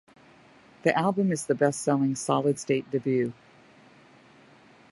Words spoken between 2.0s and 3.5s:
Solid State debut.